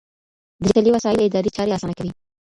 [0.61, 2.11] ډيجيټلي وسايل اداري چارې آسانه کوي.